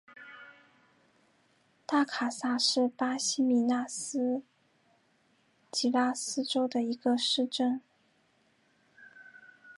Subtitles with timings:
[1.85, 4.41] 大卡萨是巴西米纳斯
[5.69, 7.79] 吉拉斯州的一个市镇。